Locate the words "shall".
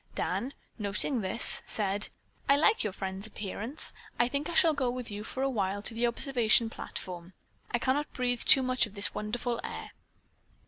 4.55-4.73